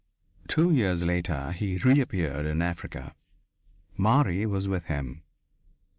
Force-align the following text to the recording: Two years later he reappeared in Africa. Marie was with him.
Two 0.47 0.71
years 0.71 1.03
later 1.03 1.51
he 1.51 1.77
reappeared 1.77 2.47
in 2.47 2.63
Africa. 2.63 3.13
Marie 3.95 4.47
was 4.47 4.67
with 4.67 4.85
him. 4.85 5.21